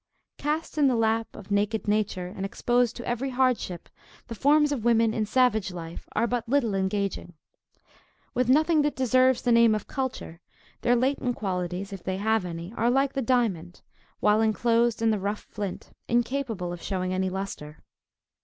[0.39, 3.87] Cast in the lap of naked nature, and exposed to every hardship,
[4.29, 7.33] the forms of women, in savage life, are but little engaging.
[8.33, 10.39] With nothing that deserves the name of culture,
[10.81, 13.83] their latent qualities, if they have any, are like the diamond,
[14.21, 17.83] while enclosed in the rough flint, incapable of shewing any lustre.